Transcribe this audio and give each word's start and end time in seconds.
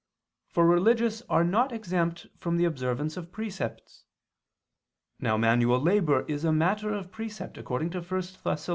For 0.47 0.65
religious 0.65 1.21
are 1.29 1.43
not 1.43 1.71
exempt 1.71 2.25
from 2.35 2.57
the 2.57 2.65
observance 2.65 3.17
of 3.17 3.31
precepts. 3.31 4.03
Now 5.19 5.37
manual 5.37 5.79
labor 5.79 6.25
is 6.27 6.43
a 6.43 6.51
matter 6.51 6.91
of 6.91 7.11
precept 7.11 7.55
according 7.55 7.91
to 7.91 8.01
1 8.01 8.21
Thess. 8.23 8.67